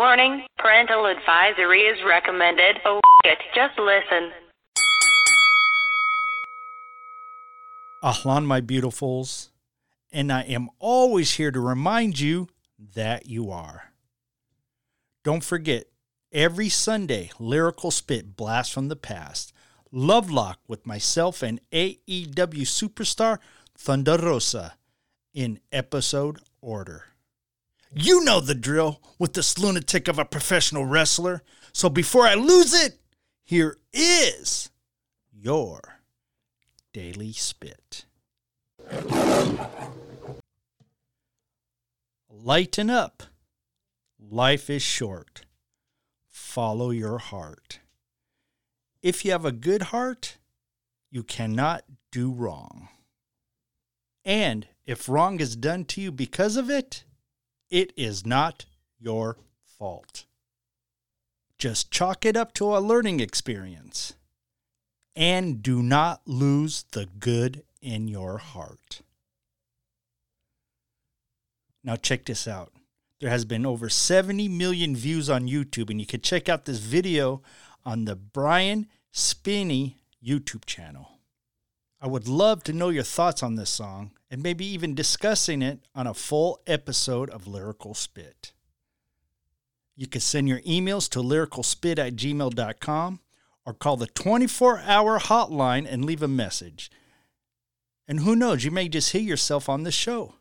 Warning, 0.00 0.46
parental 0.56 1.04
advisory 1.04 1.82
is 1.82 1.98
recommended. 2.08 2.76
Oh, 2.86 3.00
it, 3.22 3.36
just 3.54 3.78
listen. 3.78 4.32
Ahlan, 8.02 8.46
my 8.46 8.62
beautifuls, 8.62 9.50
and 10.10 10.32
I 10.32 10.40
am 10.44 10.70
always 10.78 11.32
here 11.32 11.50
to 11.50 11.60
remind 11.60 12.18
you 12.18 12.48
that 12.94 13.26
you 13.26 13.50
are. 13.50 13.92
Don't 15.22 15.44
forget, 15.44 15.84
every 16.32 16.70
Sunday, 16.70 17.30
Lyrical 17.38 17.90
Spit 17.90 18.36
Blast 18.36 18.72
from 18.72 18.88
the 18.88 18.96
Past, 18.96 19.52
Love 19.92 20.30
Lock 20.30 20.60
with 20.66 20.86
myself 20.86 21.42
and 21.42 21.60
AEW 21.72 22.64
superstar 22.64 23.38
Thunder 23.76 24.16
Rosa 24.16 24.76
in 25.34 25.60
episode 25.70 26.38
order. 26.62 27.09
You 27.92 28.24
know 28.24 28.40
the 28.40 28.54
drill 28.54 29.00
with 29.18 29.32
this 29.32 29.58
lunatic 29.58 30.06
of 30.06 30.18
a 30.18 30.24
professional 30.24 30.84
wrestler. 30.84 31.42
So 31.72 31.88
before 31.88 32.26
I 32.26 32.34
lose 32.34 32.72
it, 32.72 33.00
here 33.42 33.78
is 33.92 34.70
your 35.32 36.00
Daily 36.92 37.32
Spit. 37.32 38.04
Lighten 42.30 42.90
up. 42.90 43.24
Life 44.20 44.70
is 44.70 44.82
short. 44.82 45.44
Follow 46.28 46.90
your 46.90 47.18
heart. 47.18 47.80
If 49.02 49.24
you 49.24 49.32
have 49.32 49.44
a 49.44 49.52
good 49.52 49.82
heart, 49.82 50.38
you 51.10 51.24
cannot 51.24 51.84
do 52.12 52.30
wrong. 52.30 52.88
And 54.24 54.68
if 54.86 55.08
wrong 55.08 55.40
is 55.40 55.56
done 55.56 55.84
to 55.86 56.00
you 56.00 56.12
because 56.12 56.56
of 56.56 56.70
it, 56.70 57.04
it 57.70 57.92
is 57.96 58.26
not 58.26 58.64
your 58.98 59.36
fault. 59.64 60.24
Just 61.58 61.90
chalk 61.90 62.24
it 62.24 62.36
up 62.36 62.52
to 62.54 62.76
a 62.76 62.80
learning 62.80 63.20
experience. 63.20 64.14
And 65.16 65.62
do 65.62 65.82
not 65.82 66.22
lose 66.26 66.84
the 66.92 67.06
good 67.18 67.62
in 67.82 68.08
your 68.08 68.38
heart. 68.38 69.02
Now, 71.82 71.96
check 71.96 72.24
this 72.26 72.46
out. 72.46 72.72
There 73.20 73.30
has 73.30 73.44
been 73.44 73.66
over 73.66 73.88
70 73.88 74.48
million 74.48 74.96
views 74.96 75.28
on 75.28 75.48
YouTube, 75.48 75.90
and 75.90 76.00
you 76.00 76.06
can 76.06 76.20
check 76.20 76.48
out 76.48 76.64
this 76.64 76.78
video 76.78 77.42
on 77.84 78.04
the 78.04 78.16
Brian 78.16 78.86
Spinney 79.12 79.98
YouTube 80.24 80.64
channel. 80.64 81.19
I 82.00 82.06
would 82.06 82.26
love 82.26 82.64
to 82.64 82.72
know 82.72 82.88
your 82.88 83.02
thoughts 83.02 83.42
on 83.42 83.56
this 83.56 83.68
song 83.68 84.12
and 84.30 84.42
maybe 84.42 84.64
even 84.64 84.94
discussing 84.94 85.60
it 85.60 85.80
on 85.94 86.06
a 86.06 86.14
full 86.14 86.60
episode 86.66 87.28
of 87.28 87.46
Lyrical 87.46 87.94
Spit. 87.94 88.52
You 89.96 90.06
can 90.06 90.22
send 90.22 90.48
your 90.48 90.60
emails 90.60 91.10
to 91.10 91.18
lyricalspit 91.18 91.98
at 91.98 92.16
gmail.com 92.16 93.20
or 93.66 93.74
call 93.74 93.98
the 93.98 94.06
24 94.06 94.78
hour 94.80 95.18
hotline 95.18 95.86
and 95.86 96.04
leave 96.04 96.22
a 96.22 96.28
message. 96.28 96.90
And 98.08 98.20
who 98.20 98.34
knows, 98.34 98.64
you 98.64 98.70
may 98.70 98.88
just 98.88 99.12
hear 99.12 99.20
yourself 99.20 99.68
on 99.68 99.82
the 99.82 99.92
show. 99.92 100.36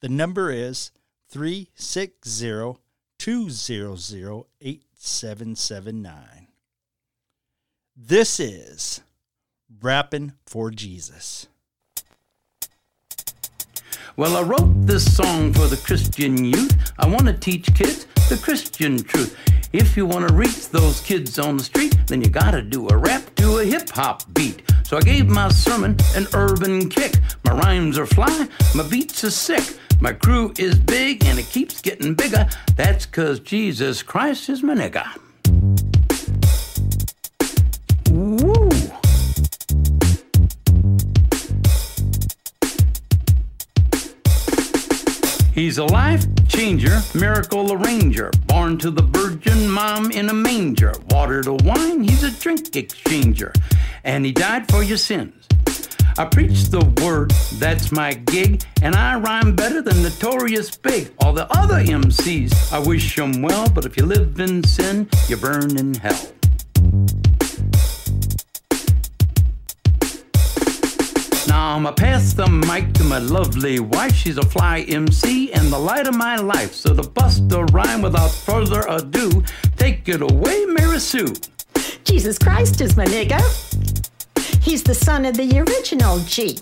The 0.00 0.08
number 0.08 0.50
is 0.50 0.90
360 1.28 2.80
200 3.18 4.44
8779. 4.60 6.48
This 7.96 8.40
is 8.40 9.00
Rapping 9.80 10.32
for 10.46 10.70
Jesus. 10.70 11.46
Well, 14.16 14.36
I 14.36 14.42
wrote 14.42 14.86
this 14.86 15.16
song 15.16 15.52
for 15.52 15.66
the 15.66 15.76
Christian 15.76 16.44
youth. 16.44 16.92
I 16.98 17.06
want 17.06 17.26
to 17.26 17.32
teach 17.32 17.74
kids 17.74 18.06
the 18.28 18.36
Christian 18.36 19.02
truth. 19.02 19.36
If 19.72 19.96
you 19.96 20.06
want 20.06 20.28
to 20.28 20.34
reach 20.34 20.68
those 20.68 21.00
kids 21.00 21.38
on 21.38 21.56
the 21.56 21.64
street, 21.64 21.96
then 22.06 22.22
you 22.22 22.28
gotta 22.28 22.62
do 22.62 22.88
a 22.90 22.96
rap 22.96 23.22
to 23.36 23.58
a 23.58 23.64
hip 23.64 23.88
hop 23.88 24.22
beat. 24.34 24.62
So 24.84 24.98
I 24.98 25.00
gave 25.00 25.26
my 25.26 25.48
sermon 25.48 25.96
an 26.14 26.28
urban 26.34 26.88
kick. 26.88 27.14
My 27.44 27.52
rhymes 27.52 27.98
are 27.98 28.06
fly, 28.06 28.46
my 28.74 28.86
beats 28.86 29.24
are 29.24 29.30
sick. 29.30 29.78
My 30.00 30.12
crew 30.12 30.52
is 30.58 30.78
big 30.78 31.24
and 31.24 31.38
it 31.38 31.46
keeps 31.46 31.80
getting 31.80 32.14
bigger. 32.14 32.48
That's 32.76 33.06
cause 33.06 33.40
Jesus 33.40 34.02
Christ 34.02 34.48
is 34.48 34.62
my 34.62 34.74
nigga. 34.74 35.23
He's 45.54 45.78
a 45.78 45.84
life 45.84 46.26
changer, 46.48 47.00
miracle 47.14 47.72
arranger, 47.72 48.32
born 48.48 48.76
to 48.78 48.90
the 48.90 49.02
virgin 49.02 49.70
mom 49.70 50.10
in 50.10 50.28
a 50.28 50.34
manger. 50.34 50.92
Water 51.10 51.44
to 51.44 51.52
wine, 51.52 52.02
he's 52.02 52.24
a 52.24 52.32
drink 52.32 52.72
exchanger, 52.72 53.54
and 54.02 54.26
he 54.26 54.32
died 54.32 54.68
for 54.68 54.82
your 54.82 54.96
sins. 54.96 55.46
I 56.18 56.24
preach 56.24 56.70
the 56.70 56.84
word, 57.00 57.30
that's 57.60 57.92
my 57.92 58.14
gig, 58.14 58.64
and 58.82 58.96
I 58.96 59.16
rhyme 59.20 59.54
better 59.54 59.80
than 59.80 60.02
Notorious 60.02 60.76
Big. 60.76 61.12
All 61.20 61.32
the 61.32 61.46
other 61.56 61.76
MCs, 61.76 62.72
I 62.72 62.80
wish 62.80 63.14
them 63.14 63.40
well, 63.40 63.70
but 63.70 63.84
if 63.84 63.96
you 63.96 64.06
live 64.06 64.40
in 64.40 64.64
sin, 64.64 65.08
you 65.28 65.36
burn 65.36 65.78
in 65.78 65.94
hell. 65.94 66.33
I'ma 71.74 71.90
pass 71.90 72.34
the 72.34 72.46
mic 72.46 72.92
to 72.92 73.02
my 73.02 73.18
lovely 73.18 73.80
wife. 73.80 74.14
She's 74.14 74.38
a 74.38 74.46
fly 74.46 74.82
MC 74.86 75.52
and 75.52 75.72
the 75.72 75.78
light 75.78 76.06
of 76.06 76.14
my 76.14 76.36
life. 76.36 76.72
So 76.72 76.94
to 76.94 77.02
bust 77.02 77.50
a 77.50 77.64
rhyme 77.64 78.00
without 78.00 78.30
further 78.30 78.84
ado, 78.88 79.42
take 79.76 80.08
it 80.08 80.22
away, 80.22 80.66
Mary 80.66 81.00
Sue. 81.00 81.34
Jesus 82.04 82.38
Christ 82.38 82.80
is 82.80 82.96
my 82.96 83.04
nigga. 83.06 83.40
He's 84.62 84.84
the 84.84 84.94
son 84.94 85.24
of 85.24 85.36
the 85.36 85.58
original 85.58 86.20
G. 86.20 86.60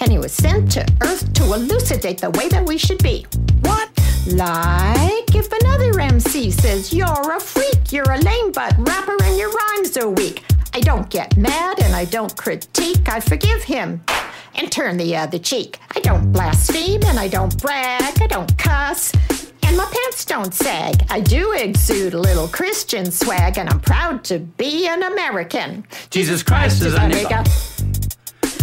And 0.00 0.10
he 0.10 0.18
was 0.18 0.32
sent 0.32 0.72
to 0.72 0.84
earth 1.00 1.32
to 1.34 1.44
elucidate 1.44 2.20
the 2.20 2.30
way 2.30 2.48
that 2.48 2.66
we 2.66 2.76
should 2.76 3.00
be. 3.04 3.26
What? 3.60 3.88
Like 4.26 5.32
if 5.32 5.52
another 5.62 6.00
MC 6.00 6.50
says 6.50 6.92
you're 6.92 7.36
a 7.36 7.38
freak, 7.38 7.92
you're 7.92 8.10
a 8.10 8.18
lame 8.18 8.50
butt 8.50 8.74
rapper 8.78 9.16
and 9.22 9.38
your 9.38 9.52
rhymes 9.52 9.96
are 9.96 10.10
weak. 10.10 10.42
I 10.74 10.80
don't 10.80 11.08
get 11.08 11.36
mad 11.36 11.80
and 11.80 11.94
I 11.94 12.04
don't 12.04 12.36
critique. 12.36 13.08
I 13.08 13.20
forgive 13.20 13.62
him 13.62 14.02
and 14.54 14.70
turn 14.70 14.96
the 14.96 15.16
other 15.16 15.38
cheek. 15.38 15.78
I 15.94 16.00
don't 16.00 16.32
blaspheme 16.32 17.02
and 17.04 17.18
I 17.18 17.28
don't 17.28 17.60
brag. 17.60 18.20
I 18.22 18.26
don't 18.26 18.56
cuss 18.58 19.12
and 19.70 19.76
my 19.76 19.84
pants 19.84 20.24
don't 20.24 20.52
sag. 20.52 21.06
I 21.10 21.20
do 21.20 21.52
exude 21.52 22.14
a 22.14 22.18
little 22.18 22.48
Christian 22.48 23.08
swag 23.08 23.56
and 23.56 23.68
I'm 23.68 23.78
proud 23.78 24.24
to 24.24 24.40
be 24.40 24.88
an 24.88 25.04
American. 25.04 25.86
Jesus 26.10 26.42
Christ 26.42 26.82
is 26.82 26.94
a 26.94 26.98
nigga. 26.98 27.46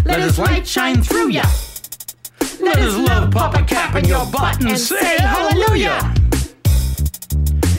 Let 0.05 0.19
his 0.19 0.37
light 0.37 0.67
shine 0.67 1.01
through 1.01 1.29
ya. 1.29 1.45
Let 2.59 2.77
his 2.77 2.97
love 2.97 3.31
pop 3.31 3.55
a 3.55 3.63
cap 3.63 3.95
in 3.95 4.03
your 4.03 4.25
butt 4.25 4.61
and 4.61 4.77
say 4.77 5.15
hallelujah. 5.17 6.13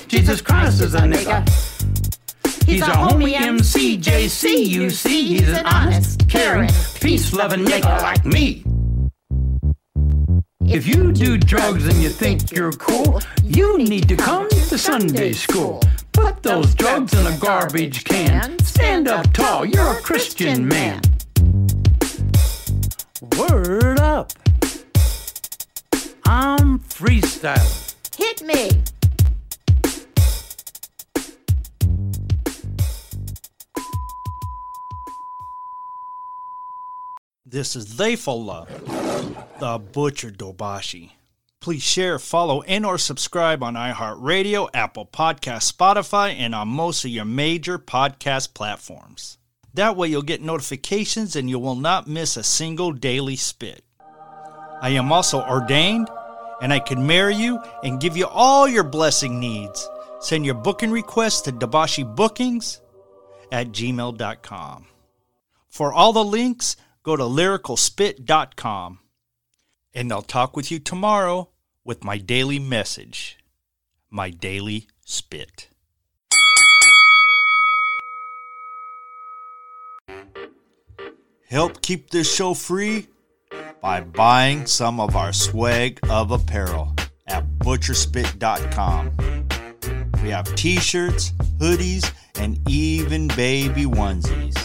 Jesus 0.06 0.40
Christ 0.40 0.80
is 0.80 0.94
a 0.94 1.00
nigga. 1.00 1.77
He's 2.68 2.82
a 2.82 2.90
homie 2.90 3.32
MC, 3.32 3.96
JC, 3.96 4.66
you 4.66 4.90
see. 4.90 5.38
He's 5.38 5.48
an 5.48 5.64
honest, 5.64 6.28
caring, 6.28 6.68
peace 7.00 7.32
loving 7.32 7.64
nigga 7.64 8.02
like 8.02 8.26
me. 8.26 8.62
If 10.66 10.86
you 10.86 11.12
do 11.12 11.38
drugs 11.38 11.86
and 11.86 11.96
you 12.02 12.10
think 12.10 12.52
you're 12.52 12.72
cool, 12.72 13.22
you 13.42 13.78
need 13.78 14.06
to 14.08 14.16
come 14.16 14.50
to 14.50 14.76
Sunday 14.76 15.32
school. 15.32 15.82
Put 16.12 16.42
those 16.42 16.74
drugs 16.74 17.14
in 17.14 17.26
a 17.26 17.38
garbage 17.38 18.04
can. 18.04 18.58
Stand 18.58 19.08
up 19.08 19.32
tall, 19.32 19.64
you're 19.64 19.92
a 19.92 20.00
Christian 20.02 20.68
man. 20.68 21.00
Word 23.38 23.98
up. 23.98 24.34
I'm 26.26 26.80
freestyling. 26.80 27.94
Hit 28.14 28.42
me. 28.42 28.70
This 37.50 37.76
is 37.76 37.96
They 37.96 38.12
Theyfullah, 38.12 38.66
the 39.58 39.78
Butcher 39.78 40.28
Dabashi. 40.30 41.12
Please 41.60 41.82
share, 41.82 42.18
follow, 42.18 42.60
and 42.62 42.84
or 42.84 42.98
subscribe 42.98 43.62
on 43.62 43.72
iHeartRadio, 43.72 44.68
Apple 44.74 45.06
Podcast, 45.06 45.72
Spotify, 45.72 46.34
and 46.34 46.54
on 46.54 46.68
most 46.68 47.06
of 47.06 47.10
your 47.10 47.24
major 47.24 47.78
podcast 47.78 48.52
platforms. 48.52 49.38
That 49.72 49.96
way 49.96 50.08
you'll 50.08 50.20
get 50.20 50.42
notifications 50.42 51.36
and 51.36 51.48
you 51.48 51.58
will 51.58 51.74
not 51.74 52.06
miss 52.06 52.36
a 52.36 52.42
single 52.42 52.92
daily 52.92 53.36
spit. 53.36 53.82
I 54.82 54.90
am 54.90 55.10
also 55.10 55.40
ordained 55.40 56.10
and 56.60 56.70
I 56.70 56.80
can 56.80 57.06
marry 57.06 57.34
you 57.34 57.62
and 57.82 57.98
give 57.98 58.14
you 58.14 58.26
all 58.26 58.68
your 58.68 58.84
blessing 58.84 59.40
needs. 59.40 59.88
Send 60.20 60.44
your 60.44 60.54
booking 60.54 60.90
requests 60.90 61.40
to 61.42 61.52
Dabashi 61.52 62.14
Bookings 62.14 62.82
at 63.50 63.68
gmail.com. 63.68 64.84
For 65.70 65.94
all 65.94 66.12
the 66.12 66.24
links, 66.24 66.76
go 67.08 67.16
to 67.16 67.24
lyricalspit.com. 67.24 68.98
And 69.94 70.12
I'll 70.12 70.20
talk 70.20 70.54
with 70.54 70.70
you 70.70 70.78
tomorrow 70.78 71.48
with 71.82 72.04
my 72.04 72.18
daily 72.18 72.58
message. 72.58 73.38
my 74.10 74.30
daily 74.30 74.86
spit. 75.04 75.68
Help 81.48 81.82
keep 81.82 82.10
this 82.10 82.34
show 82.34 82.54
free 82.54 83.06
by 83.82 84.00
buying 84.00 84.66
some 84.66 84.98
of 84.98 85.14
our 85.14 85.32
swag 85.32 85.98
of 86.08 86.30
apparel 86.30 86.94
at 87.26 87.46
butcherspit.com. 87.58 89.12
We 90.22 90.30
have 90.30 90.54
t 90.56 90.76
shirts, 90.76 91.32
hoodies, 91.58 92.10
and 92.38 92.58
even 92.68 93.28
baby 93.28 93.84
onesies. 93.84 94.58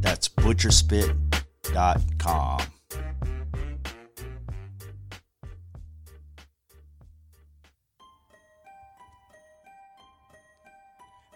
That's 0.00 0.28
butcherspit.com. 0.28 1.21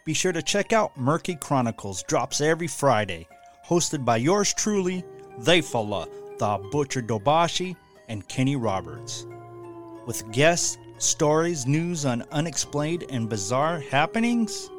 Be 0.04 0.14
sure 0.14 0.30
to 0.30 0.40
check 0.40 0.72
out 0.72 0.96
Murky 0.96 1.34
Chronicles, 1.34 2.04
drops 2.04 2.40
every 2.40 2.68
Friday, 2.68 3.26
hosted 3.66 4.04
by 4.04 4.18
yours 4.18 4.54
truly, 4.54 5.02
Theyfala, 5.40 6.08
the 6.38 6.68
Butcher 6.70 7.02
Dabashi, 7.02 7.74
and 8.08 8.26
Kenny 8.28 8.54
Roberts. 8.54 9.26
With 10.06 10.30
guests, 10.30 10.78
stories, 10.98 11.66
news 11.66 12.06
on 12.06 12.22
unexplained 12.30 13.04
and 13.10 13.28
bizarre 13.28 13.80
happenings. 13.80 14.70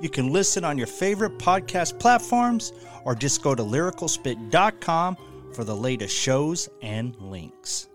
You 0.00 0.08
can 0.08 0.32
listen 0.32 0.64
on 0.64 0.78
your 0.78 0.86
favorite 0.86 1.38
podcast 1.38 1.98
platforms 1.98 2.72
or 3.04 3.14
just 3.14 3.42
go 3.42 3.54
to 3.54 3.62
lyricalspit.com 3.62 5.16
for 5.52 5.64
the 5.64 5.76
latest 5.76 6.16
shows 6.16 6.68
and 6.80 7.14
links. 7.20 7.88